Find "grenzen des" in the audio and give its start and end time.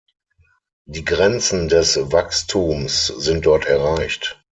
1.05-1.95